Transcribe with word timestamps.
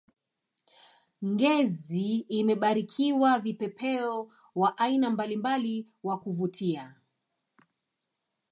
ngezi 1.29 2.09
imebarikiwa 2.37 3.39
vipepeo 3.39 4.31
wa 4.55 4.77
aina 4.77 5.09
mbalimbali 5.09 5.87
wa 6.03 6.19
kuvutia 6.19 6.95